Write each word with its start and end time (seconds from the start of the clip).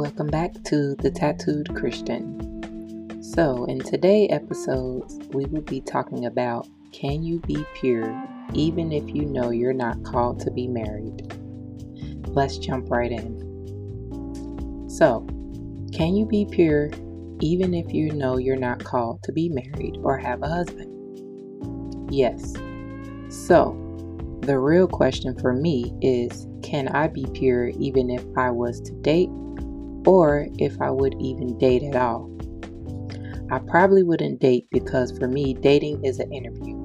Welcome 0.00 0.28
back 0.28 0.54
to 0.64 0.94
the 0.94 1.10
Tattooed 1.10 1.76
Christian. 1.76 3.22
So, 3.22 3.66
in 3.66 3.80
today's 3.80 4.30
episodes, 4.32 5.18
we 5.34 5.44
will 5.44 5.60
be 5.60 5.82
talking 5.82 6.24
about 6.24 6.66
can 6.90 7.22
you 7.22 7.38
be 7.40 7.66
pure 7.74 8.10
even 8.54 8.92
if 8.92 9.14
you 9.14 9.26
know 9.26 9.50
you're 9.50 9.74
not 9.74 10.02
called 10.02 10.40
to 10.40 10.50
be 10.50 10.68
married? 10.68 11.30
Let's 12.28 12.56
jump 12.56 12.90
right 12.90 13.12
in. 13.12 14.88
So, 14.88 15.26
can 15.92 16.16
you 16.16 16.24
be 16.24 16.46
pure 16.50 16.88
even 17.40 17.74
if 17.74 17.92
you 17.92 18.10
know 18.10 18.38
you're 18.38 18.56
not 18.56 18.82
called 18.82 19.22
to 19.24 19.32
be 19.32 19.50
married 19.50 19.98
or 20.02 20.16
have 20.16 20.42
a 20.42 20.48
husband? 20.48 22.08
Yes. 22.10 22.54
So, 23.28 23.76
the 24.40 24.58
real 24.58 24.88
question 24.88 25.38
for 25.38 25.52
me 25.52 25.92
is 26.00 26.46
can 26.62 26.88
I 26.88 27.08
be 27.08 27.26
pure 27.34 27.68
even 27.78 28.08
if 28.08 28.24
I 28.38 28.50
was 28.50 28.80
to 28.80 28.92
date 29.02 29.28
or 30.06 30.46
if 30.58 30.80
I 30.80 30.90
would 30.90 31.14
even 31.20 31.58
date 31.58 31.82
at 31.82 31.96
all? 31.96 32.30
I 33.50 33.58
probably 33.58 34.02
wouldn't 34.02 34.40
date 34.40 34.66
because 34.70 35.16
for 35.18 35.26
me, 35.26 35.54
dating 35.54 36.04
is 36.04 36.20
an 36.20 36.32
interview. 36.32 36.76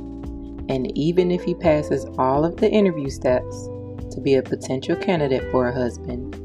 And 0.68 0.96
even 0.98 1.30
if 1.30 1.44
he 1.44 1.54
passes 1.54 2.06
all 2.18 2.44
of 2.44 2.58
the 2.58 2.70
interview 2.70 3.10
steps 3.10 3.68
to 4.12 4.22
be 4.22 4.36
a 4.36 4.44
potential 4.44 4.96
candidate 4.96 5.50
for 5.52 5.68
a 5.68 5.74
husband, 5.74 6.42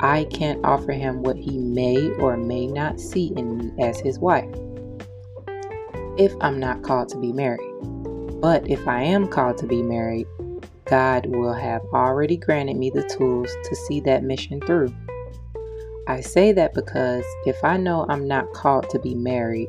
I 0.00 0.24
can't 0.24 0.64
offer 0.64 0.92
him 0.92 1.22
what 1.22 1.36
he 1.36 1.58
may 1.58 2.10
or 2.12 2.36
may 2.36 2.66
not 2.66 2.98
see 2.98 3.32
in 3.36 3.58
me 3.58 3.84
as 3.84 4.00
his 4.00 4.18
wife 4.18 4.48
if 6.18 6.34
I'm 6.40 6.58
not 6.58 6.82
called 6.82 7.08
to 7.10 7.18
be 7.18 7.32
married. 7.32 7.60
But 8.40 8.68
if 8.68 8.86
I 8.88 9.02
am 9.02 9.28
called 9.28 9.58
to 9.58 9.66
be 9.66 9.82
married, 9.82 10.26
God 10.84 11.26
will 11.26 11.54
have 11.54 11.82
already 11.94 12.36
granted 12.36 12.76
me 12.76 12.90
the 12.90 13.04
tools 13.04 13.50
to 13.64 13.76
see 13.76 14.00
that 14.00 14.24
mission 14.24 14.60
through. 14.60 14.92
I 16.10 16.22
say 16.22 16.50
that 16.54 16.74
because 16.74 17.24
if 17.46 17.62
I 17.62 17.76
know 17.76 18.04
I'm 18.08 18.26
not 18.26 18.52
called 18.52 18.90
to 18.90 18.98
be 18.98 19.14
married, 19.14 19.68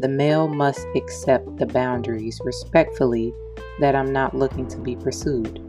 the 0.00 0.08
male 0.08 0.48
must 0.48 0.86
accept 0.96 1.58
the 1.58 1.66
boundaries 1.66 2.40
respectfully 2.42 3.34
that 3.78 3.94
I'm 3.94 4.10
not 4.10 4.34
looking 4.34 4.66
to 4.68 4.78
be 4.78 4.96
pursued. 4.96 5.60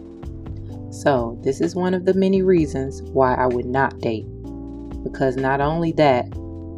So, 0.92 1.38
this 1.44 1.60
is 1.60 1.76
one 1.76 1.94
of 1.94 2.06
the 2.06 2.14
many 2.14 2.42
reasons 2.42 3.02
why 3.02 3.34
I 3.36 3.48
would 3.48 3.66
not 3.66 4.00
date. 4.00 4.26
Because 5.04 5.36
not 5.36 5.60
only 5.60 5.92
that, 5.92 6.26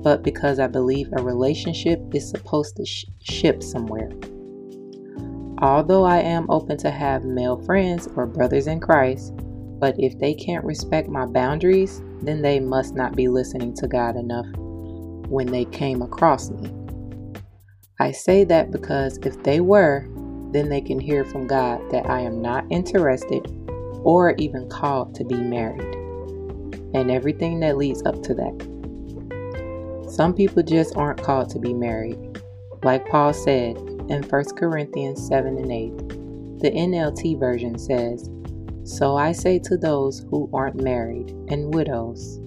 but 0.01 0.23
because 0.23 0.57
I 0.57 0.65
believe 0.65 1.09
a 1.13 1.21
relationship 1.21 2.01
is 2.15 2.27
supposed 2.27 2.77
to 2.77 2.85
sh- 2.87 3.05
ship 3.21 3.61
somewhere. 3.61 4.09
Although 5.59 6.03
I 6.03 6.17
am 6.17 6.49
open 6.49 6.77
to 6.77 6.89
have 6.89 7.23
male 7.25 7.61
friends 7.61 8.07
or 8.15 8.25
brothers 8.25 8.65
in 8.65 8.79
Christ, 8.79 9.33
but 9.79 9.95
if 9.99 10.17
they 10.19 10.33
can't 10.33 10.65
respect 10.65 11.09
my 11.09 11.25
boundaries, 11.25 12.01
then 12.21 12.41
they 12.41 12.59
must 12.59 12.95
not 12.95 13.15
be 13.15 13.27
listening 13.27 13.73
to 13.75 13.87
God 13.87 14.15
enough 14.15 14.47
when 15.27 15.47
they 15.47 15.65
came 15.65 16.01
across 16.01 16.49
me. 16.49 16.71
I 17.99 18.11
say 18.11 18.43
that 18.45 18.71
because 18.71 19.17
if 19.19 19.41
they 19.43 19.59
were, 19.61 20.07
then 20.51 20.69
they 20.69 20.81
can 20.81 20.99
hear 20.99 21.25
from 21.25 21.47
God 21.47 21.81
that 21.91 22.09
I 22.09 22.21
am 22.21 22.41
not 22.41 22.65
interested 22.69 23.45
or 24.03 24.35
even 24.37 24.69
called 24.69 25.15
to 25.15 25.23
be 25.23 25.35
married, 25.35 25.95
and 26.93 27.09
everything 27.09 27.59
that 27.61 27.77
leads 27.77 28.03
up 28.03 28.21
to 28.23 28.33
that. 28.35 28.75
Some 30.09 30.33
people 30.33 30.63
just 30.63 30.95
aren't 30.95 31.23
called 31.23 31.49
to 31.49 31.59
be 31.59 31.73
married. 31.73 32.41
Like 32.83 33.07
Paul 33.07 33.33
said, 33.33 33.77
in 34.09 34.23
1 34.23 34.43
Corinthians 34.55 35.27
7 35.27 35.57
and 35.57 35.71
8. 35.71 35.97
The 36.59 36.71
NLT 36.71 37.39
version 37.39 37.77
says, 37.77 38.29
So 38.85 39.17
I 39.17 39.31
say 39.31 39.57
to 39.59 39.77
those 39.77 40.19
who 40.29 40.47
aren't 40.53 40.79
married 40.79 41.31
and 41.49 41.73
widows, 41.73 42.39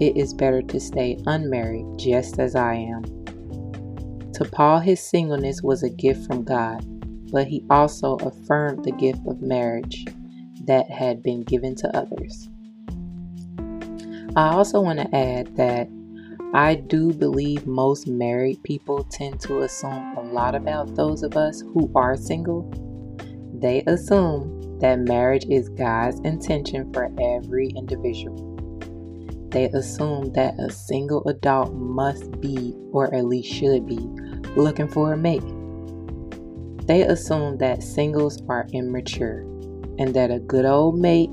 it 0.00 0.16
is 0.16 0.34
better 0.34 0.60
to 0.60 0.80
stay 0.80 1.16
unmarried 1.24 1.86
just 1.96 2.40
as 2.40 2.56
I 2.56 2.74
am. 2.74 3.04
To 4.32 4.44
Paul, 4.44 4.80
his 4.80 4.98
singleness 4.98 5.62
was 5.62 5.84
a 5.84 5.88
gift 5.88 6.26
from 6.26 6.42
God, 6.42 6.84
but 7.30 7.46
he 7.46 7.64
also 7.70 8.16
affirmed 8.16 8.84
the 8.84 8.90
gift 8.90 9.20
of 9.28 9.40
marriage 9.40 10.04
that 10.64 10.90
had 10.90 11.22
been 11.22 11.44
given 11.44 11.76
to 11.76 11.96
others. 11.96 12.48
I 14.34 14.52
also 14.52 14.80
want 14.80 14.98
to 14.98 15.16
add 15.16 15.54
that 15.56 15.88
I 16.54 16.74
do 16.74 17.12
believe 17.12 17.68
most 17.68 18.08
married 18.08 18.60
people 18.64 19.04
tend 19.04 19.38
to 19.42 19.60
assume 19.60 20.16
a 20.16 20.22
lot 20.22 20.56
about 20.56 20.96
those 20.96 21.22
of 21.22 21.36
us 21.36 21.60
who 21.60 21.88
are 21.94 22.16
single. 22.16 22.68
They 23.54 23.84
assume 23.86 24.63
that 24.84 25.00
marriage 25.00 25.46
is 25.48 25.70
God's 25.70 26.20
intention 26.20 26.92
for 26.92 27.10
every 27.18 27.68
individual. 27.68 28.36
They 29.48 29.70
assume 29.70 30.34
that 30.34 30.60
a 30.60 30.70
single 30.70 31.26
adult 31.26 31.72
must 31.72 32.38
be, 32.38 32.74
or 32.92 33.14
at 33.14 33.24
least 33.24 33.50
should 33.50 33.86
be, 33.86 33.98
looking 34.56 34.88
for 34.88 35.14
a 35.14 35.16
mate. 35.16 35.40
They 36.86 37.00
assume 37.00 37.56
that 37.58 37.82
singles 37.82 38.42
are 38.50 38.66
immature 38.74 39.40
and 39.98 40.12
that 40.14 40.30
a 40.30 40.38
good 40.38 40.66
old 40.66 40.98
mate 40.98 41.30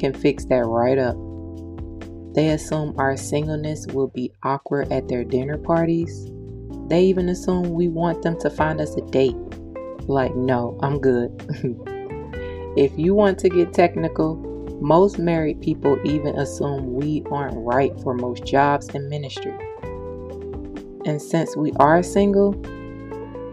can 0.00 0.14
fix 0.14 0.46
that 0.46 0.64
right 0.64 0.96
up 0.96 1.16
they 2.34 2.48
assume 2.48 2.96
our 2.98 3.16
singleness 3.16 3.86
will 3.86 4.08
be 4.08 4.32
awkward 4.42 4.90
at 4.90 5.06
their 5.06 5.22
dinner 5.22 5.56
parties. 5.56 6.28
They 6.88 7.04
even 7.04 7.28
assume 7.28 7.70
we 7.70 7.86
want 7.86 8.22
them 8.22 8.40
to 8.40 8.50
find 8.50 8.80
us 8.80 8.96
a 8.96 9.02
date. 9.02 9.36
Like, 10.08 10.34
no, 10.34 10.76
I'm 10.82 10.98
good. 10.98 11.30
if 12.76 12.92
you 12.98 13.14
want 13.14 13.38
to 13.38 13.48
get 13.48 13.72
technical, 13.72 14.36
most 14.80 15.18
married 15.18 15.60
people 15.60 15.98
even 16.04 16.36
assume 16.36 16.94
we 16.94 17.22
aren't 17.30 17.56
right 17.56 17.92
for 18.00 18.14
most 18.14 18.44
jobs 18.44 18.88
and 18.94 19.08
ministry. 19.08 19.56
And 21.06 21.22
since 21.22 21.56
we 21.56 21.72
are 21.76 22.02
single, 22.02 22.52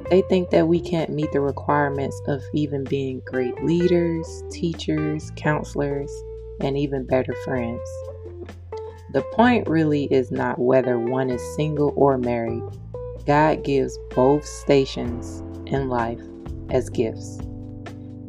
they 0.09 0.23
think 0.23 0.49
that 0.49 0.67
we 0.67 0.79
can't 0.79 1.11
meet 1.11 1.31
the 1.31 1.39
requirements 1.39 2.19
of 2.27 2.43
even 2.53 2.83
being 2.83 3.21
great 3.25 3.63
leaders, 3.63 4.43
teachers, 4.49 5.31
counselors, 5.35 6.11
and 6.59 6.77
even 6.77 7.05
better 7.05 7.33
friends. 7.45 7.87
The 9.13 9.23
point 9.33 9.69
really 9.69 10.05
is 10.05 10.31
not 10.31 10.57
whether 10.57 10.97
one 10.97 11.29
is 11.29 11.55
single 11.55 11.93
or 11.95 12.17
married. 12.17 12.63
God 13.25 13.63
gives 13.63 13.99
both 14.15 14.45
stations 14.45 15.41
in 15.67 15.89
life 15.89 16.21
as 16.71 16.89
gifts. 16.89 17.39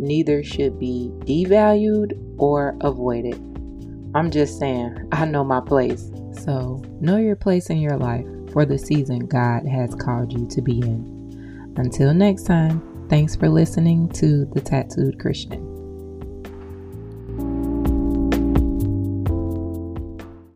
Neither 0.03 0.43
should 0.43 0.81
be 0.81 1.13
devalued 1.21 2.19
or 2.37 2.77
avoided. 2.81 3.37
I'm 4.17 4.33
just 4.33 4.59
saying, 4.59 5.09
I 5.13 5.25
know 5.27 5.45
my 5.45 5.61
place. 5.61 6.11
So, 6.33 6.83
know 7.01 7.19
your 7.19 7.37
place 7.37 7.71
in 7.71 7.79
your 7.79 7.97
life 7.97 8.27
for 8.53 8.65
the 8.65 8.79
season 8.79 9.21
God 9.27 9.65
has 9.67 9.95
called 9.95 10.33
you 10.33 10.49
to 10.49 10.61
be 10.61 10.81
in. 10.81 11.75
Until 11.77 12.13
next 12.13 12.45
time, 12.45 13.07
thanks 13.09 13.37
for 13.37 13.49
listening 13.49 14.09
to 14.15 14.45
The 14.47 14.61
Tattooed 14.61 15.21
Christian. 15.21 15.72